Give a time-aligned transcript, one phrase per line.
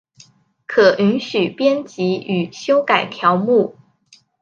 [0.65, 3.75] 可允许编辑与修改条目。